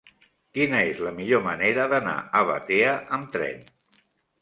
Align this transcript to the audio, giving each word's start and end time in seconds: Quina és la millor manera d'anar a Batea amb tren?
Quina 0.57 0.79
és 0.93 1.01
la 1.09 1.11
millor 1.19 1.45
manera 1.49 1.87
d'anar 1.93 2.17
a 2.43 2.45
Batea 2.51 2.99
amb 3.19 3.33
tren? 3.39 3.65